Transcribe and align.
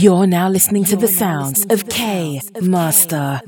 You're 0.00 0.28
now 0.28 0.48
listening 0.48 0.84
to 0.84 0.96
the 0.96 1.08
sounds 1.08 1.66
of 1.70 1.88
K 1.88 2.40
Master. 2.60 3.40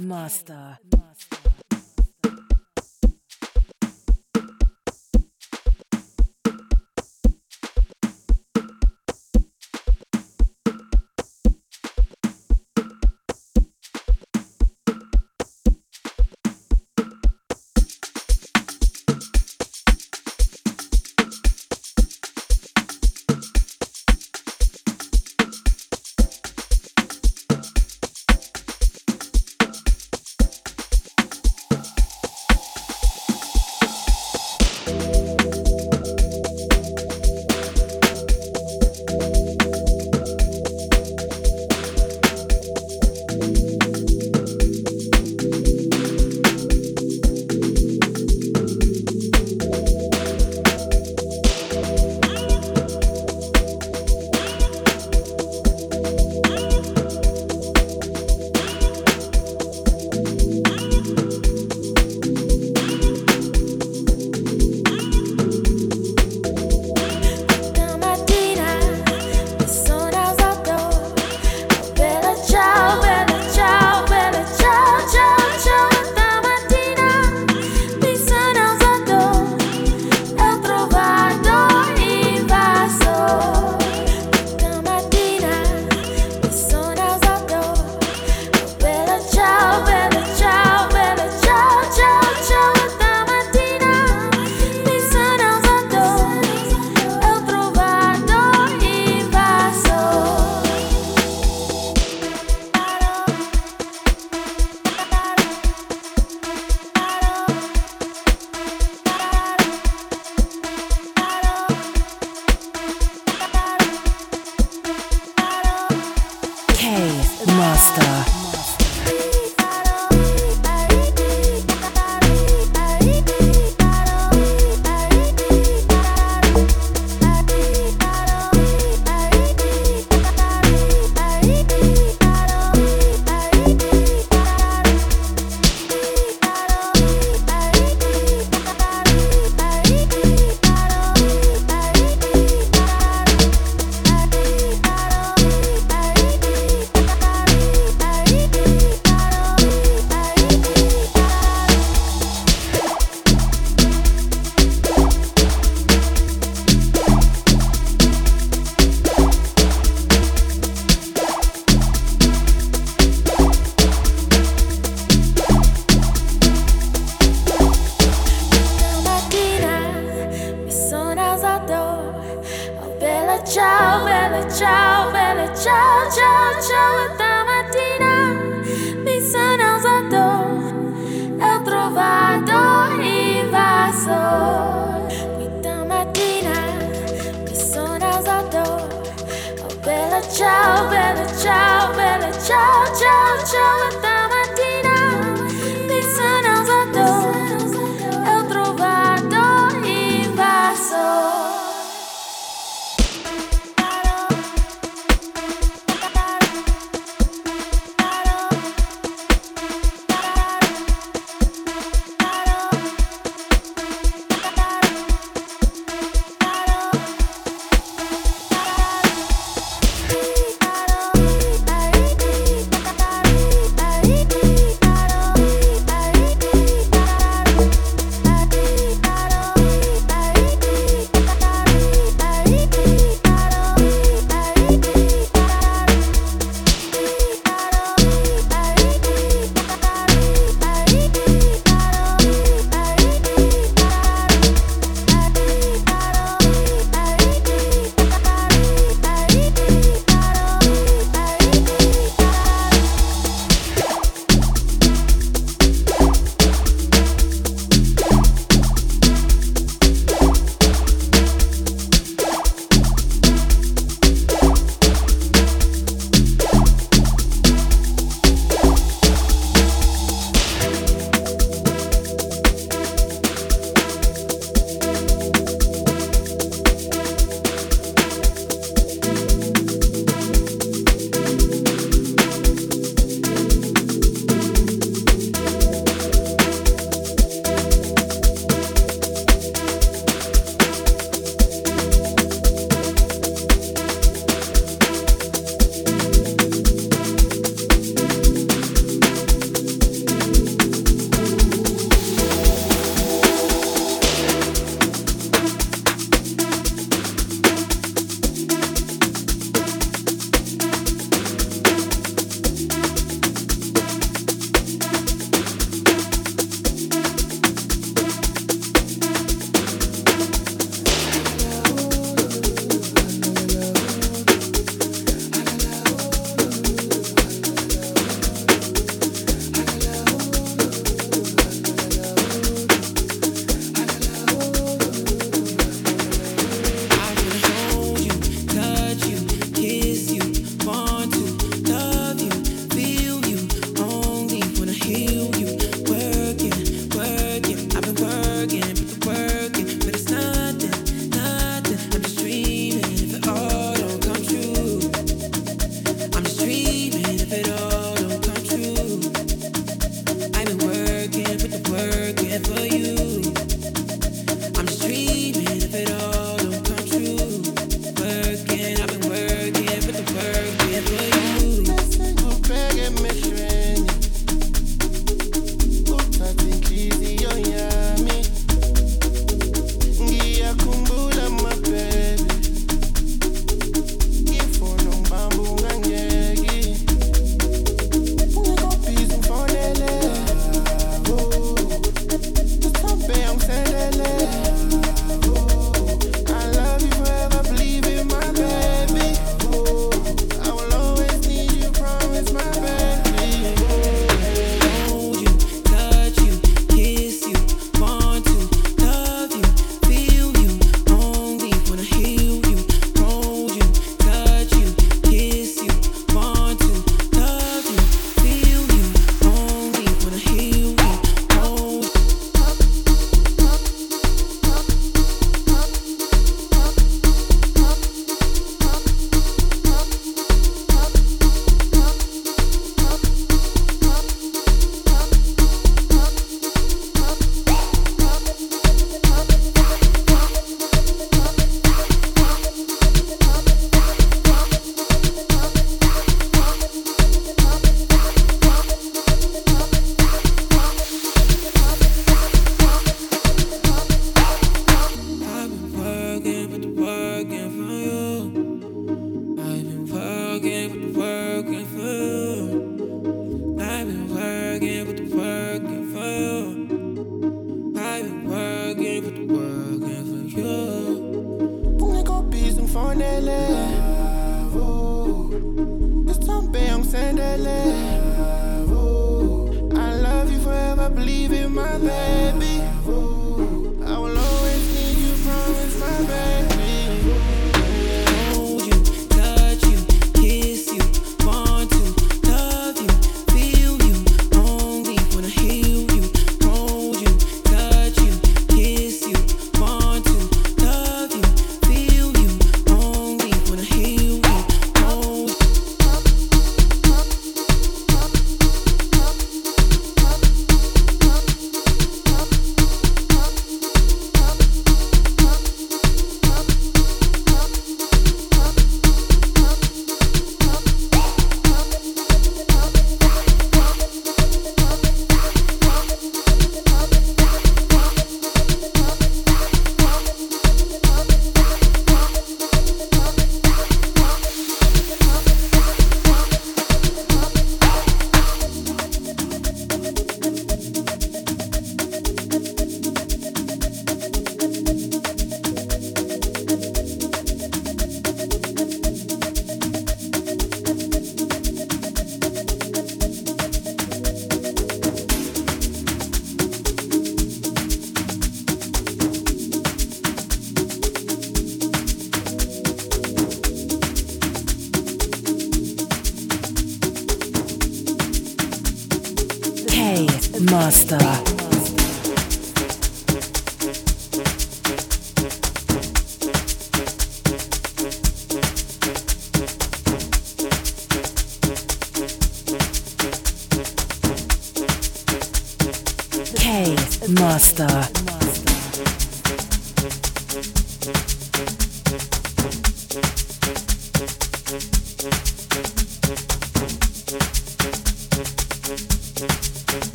Master. 587.31 588.00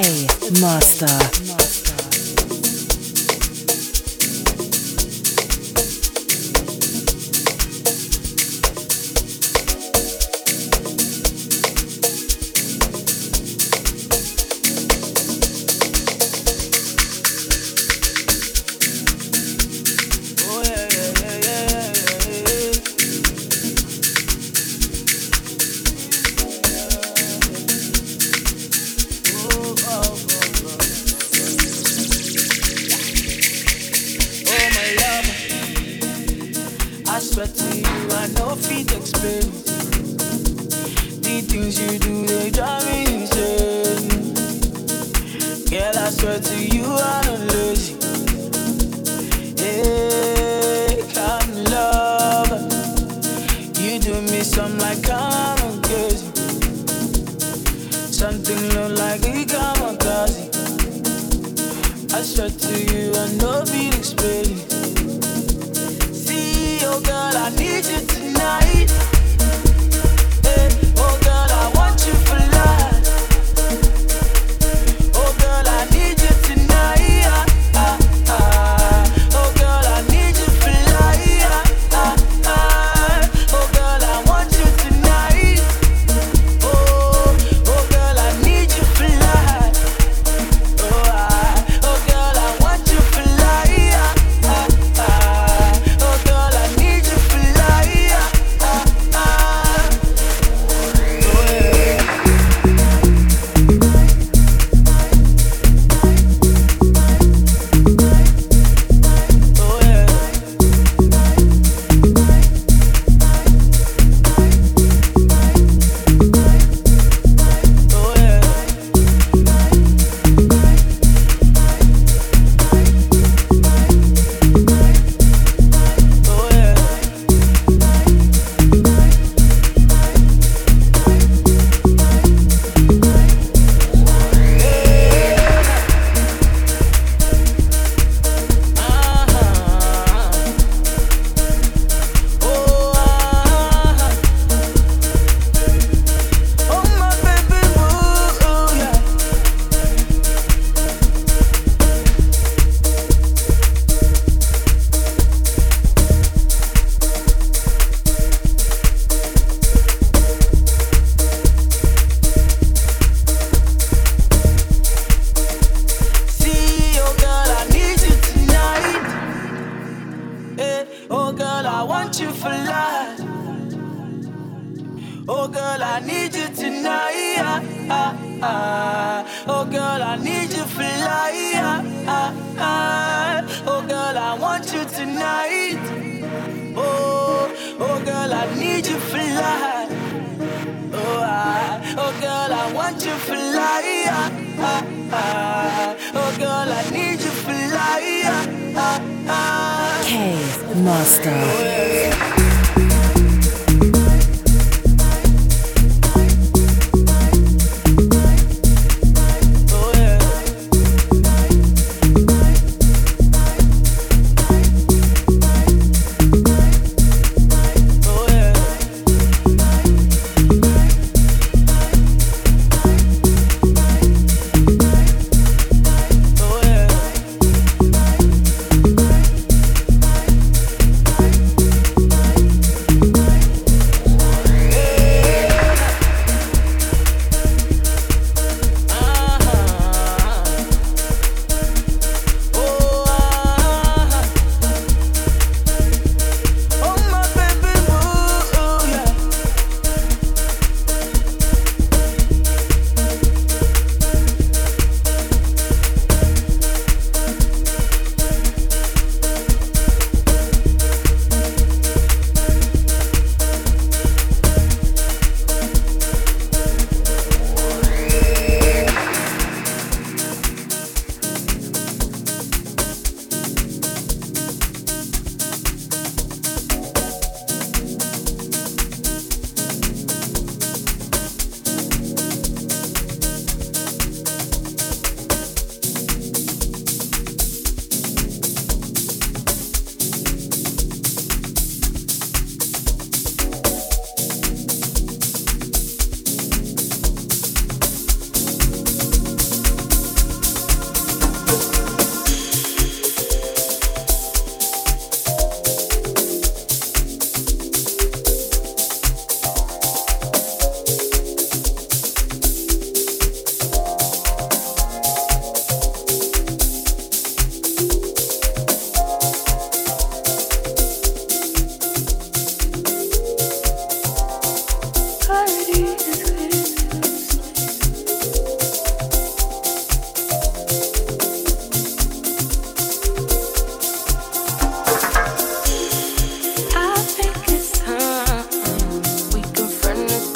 Hey, 0.00 0.28
Master. 0.60 1.67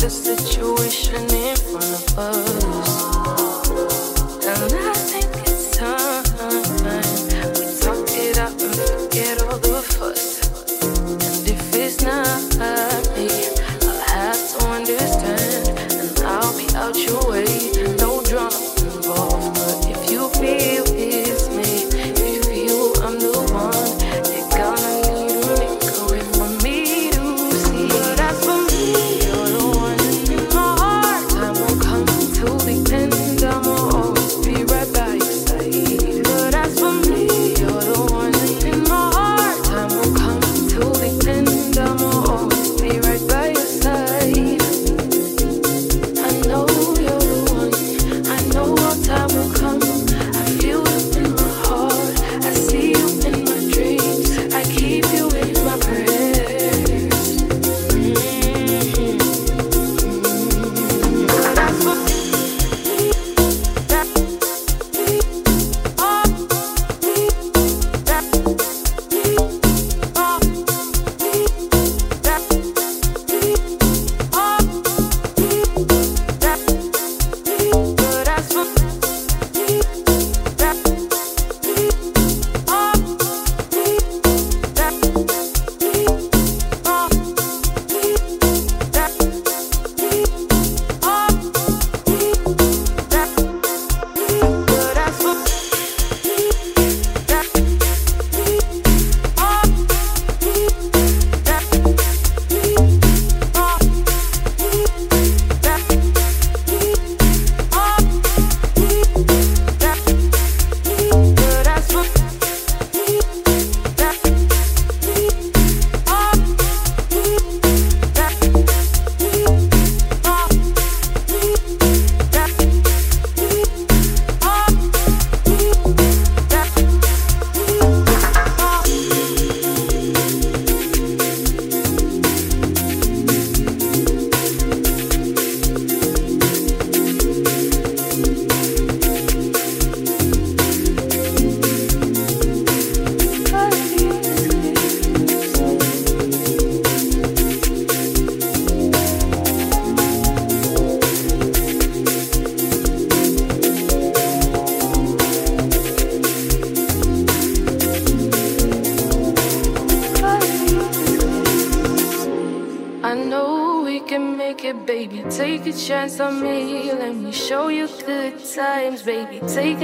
the 0.02 0.10
situation 0.10 1.14
in 1.30 1.56
front 1.56 1.84
of 1.84 2.18
us. 2.18 2.51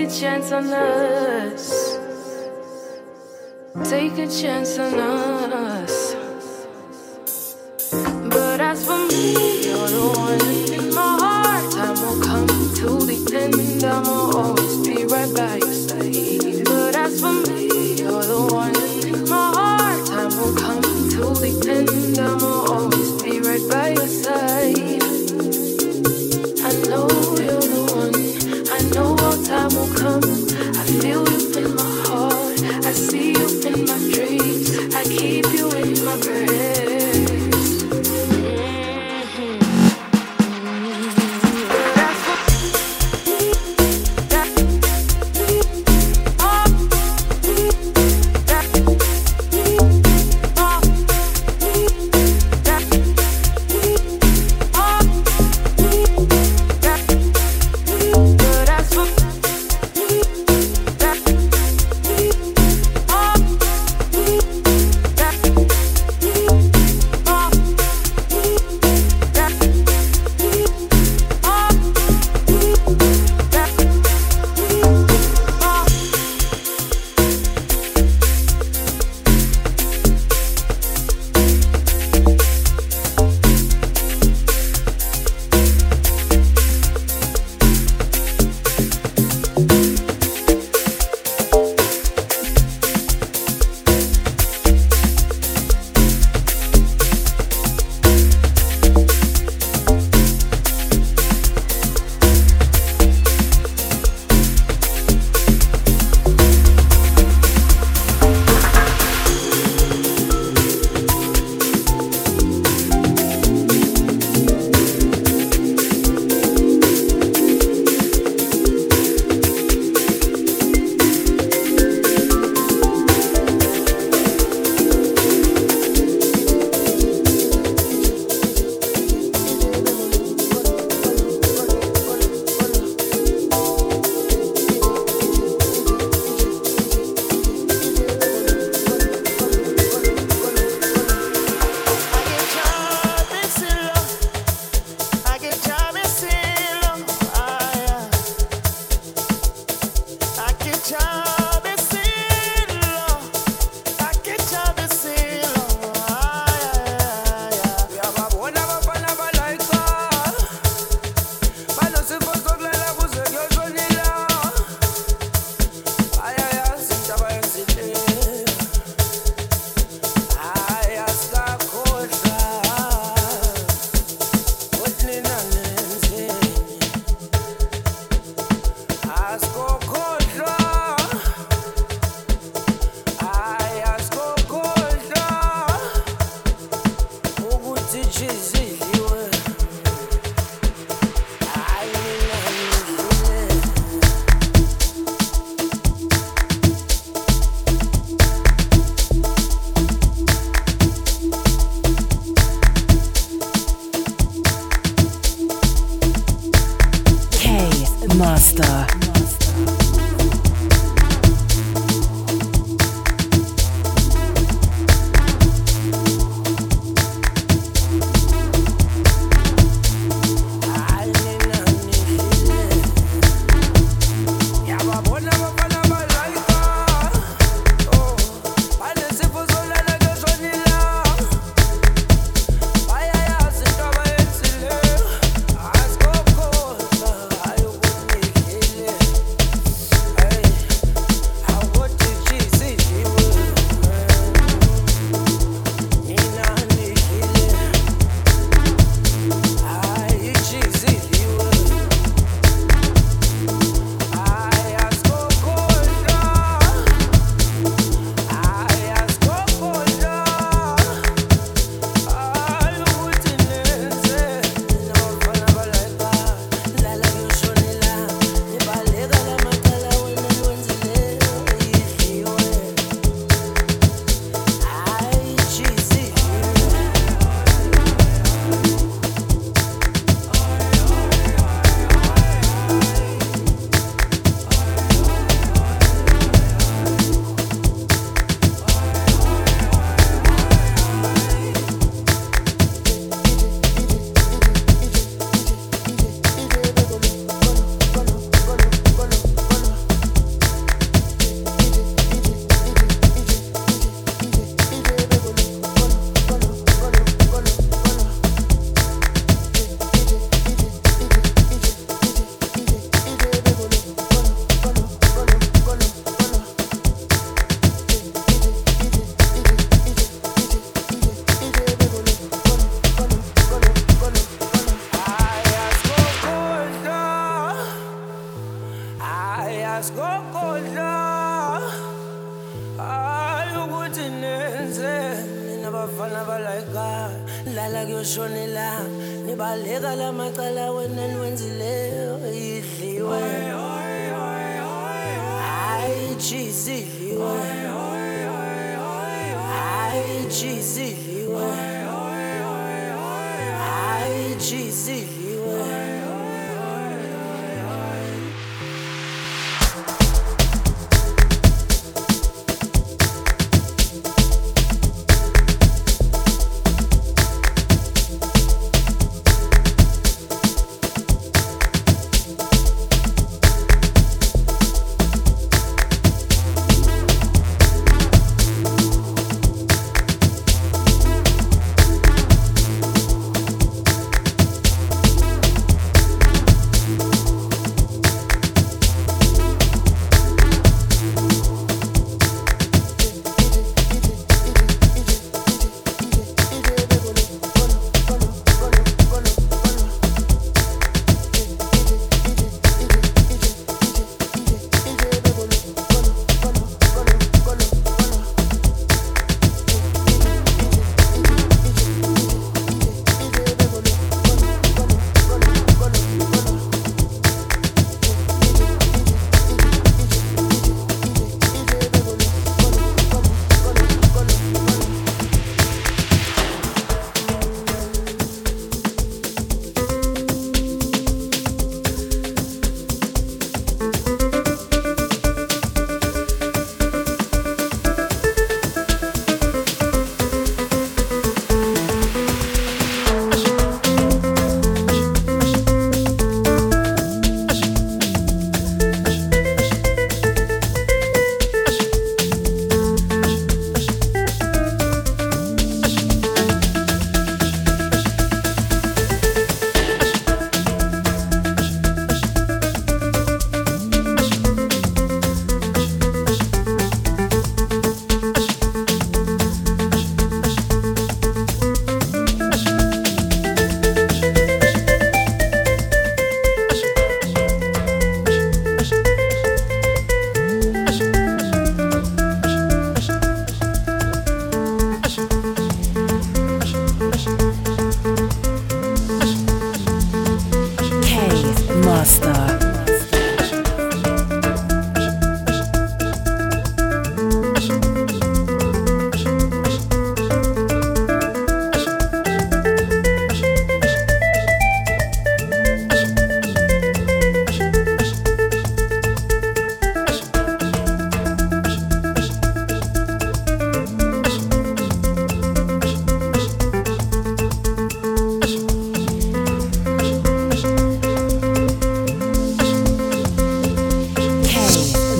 Chance 0.08 0.52
on 0.52 0.72
us. 0.72 1.98
Take 3.90 4.18
a 4.18 4.26
chance 4.26 4.78
on 4.78 4.94
us. 4.94 5.27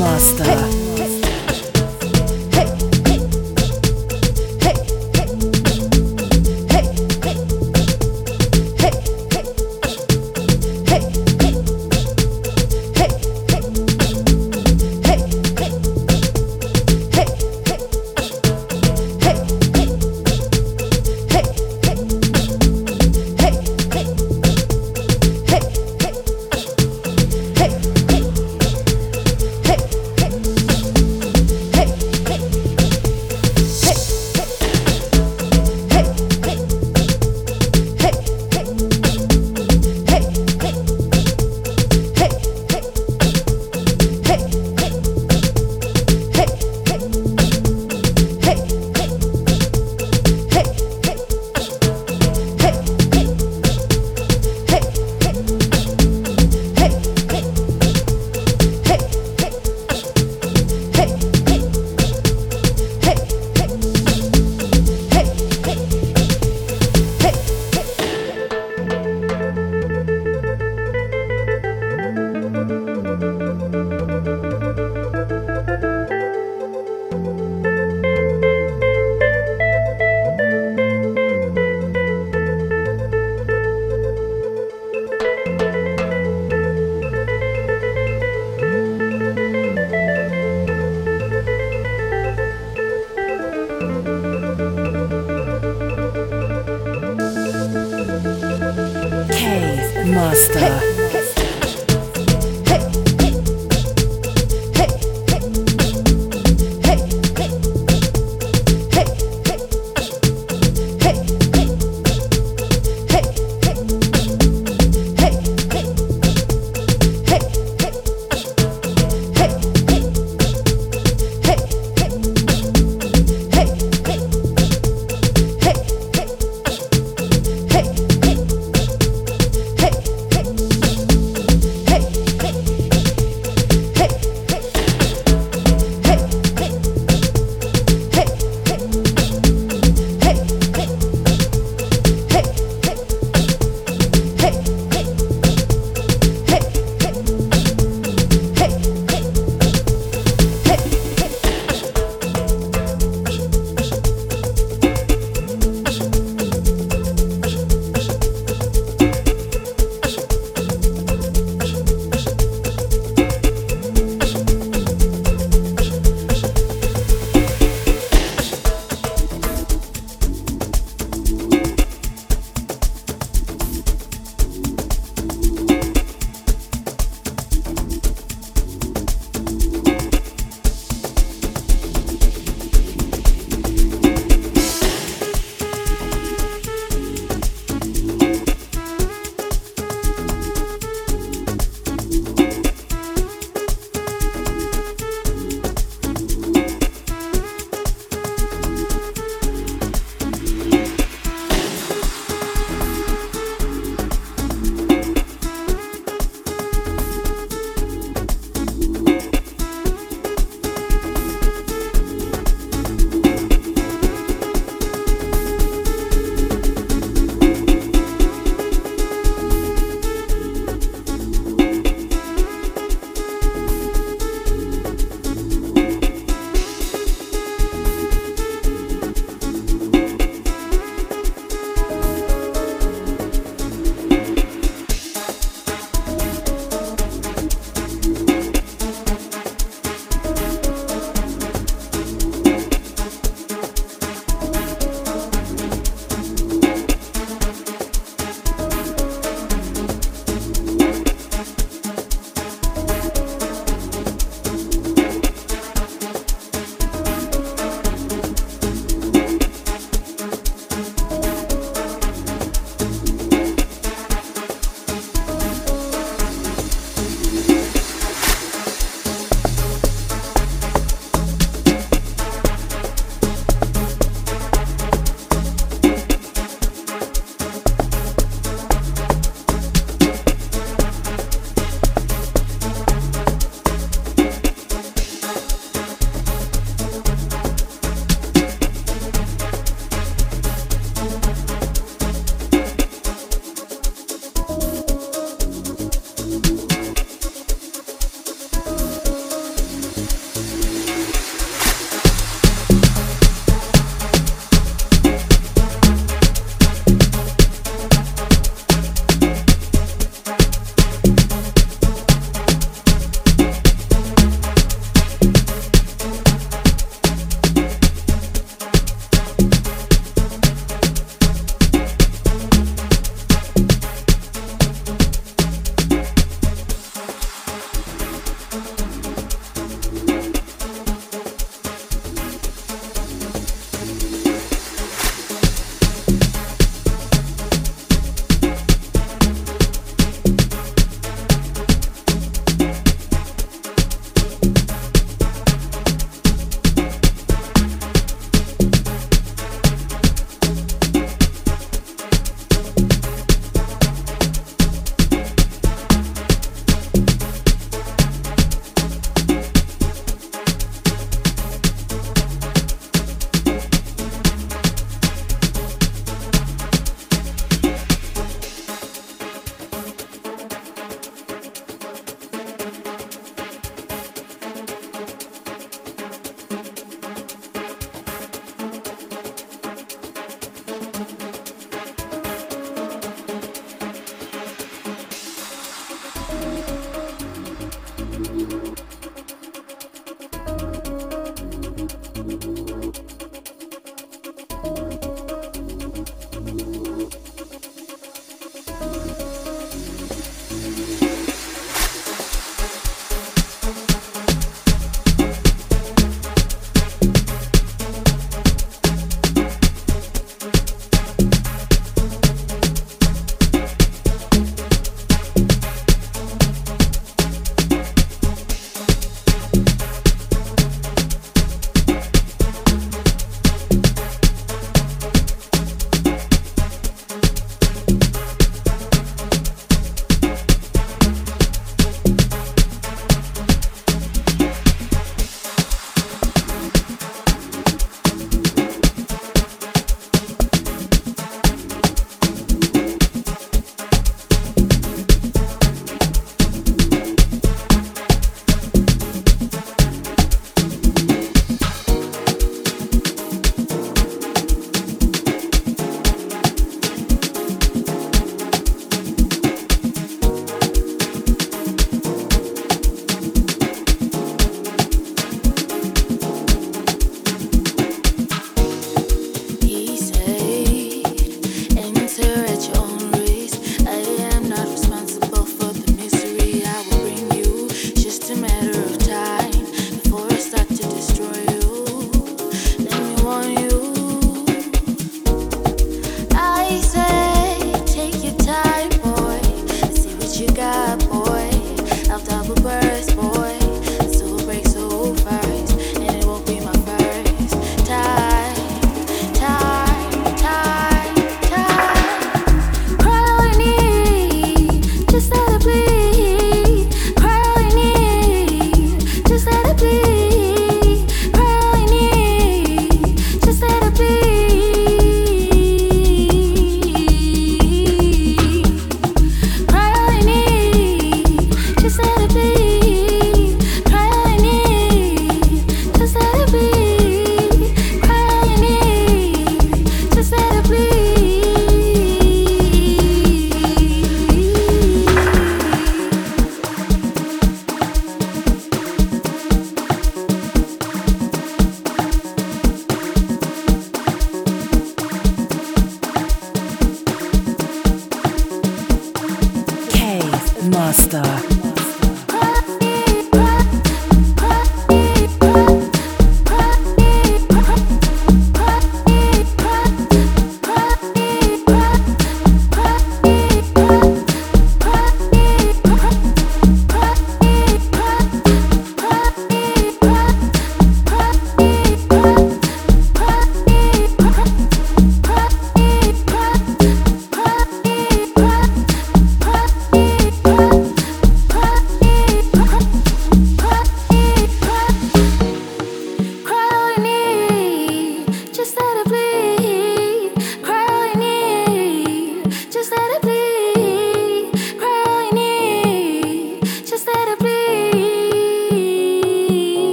Master. 0.00 0.79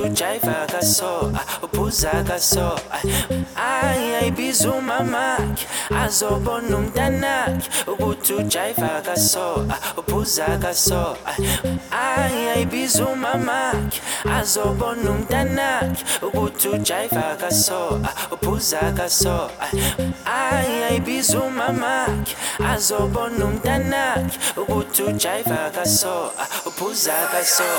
ujayiva 0.00 0.66
kaso 0.72 1.32
uphuza 1.62 2.10
kaso 2.28 2.78
ayi 3.56 4.14
ayibiza 4.14 4.70
umamakhe 4.70 5.66
azobona 6.02 6.76
umntanakhe 6.76 7.68
ukuthi 7.92 8.32
ujayiva 8.34 9.02
kaso 9.06 9.66
uphuza 9.98 10.46
kaso 10.62 11.16
ayi 11.90 12.48
ayibiza 12.54 13.04
umamakhe 13.06 14.00
azobona 14.38 15.10
umntanakhe 15.10 16.02
ukuthi 16.26 16.68
ujayiva 16.68 17.36
kaso 17.40 18.00
uphuza 18.34 18.80
kaso 18.96 19.50
ayi 20.26 20.82
ayibiza 20.88 21.38
umamakhe 21.38 22.34
azobona 22.72 23.44
umntanakhe 23.44 24.36
ukuthi 24.62 25.02
ujayiva 25.02 25.70
kaso 25.74 26.14
uphuza 26.68 27.16
kaso 27.32 27.70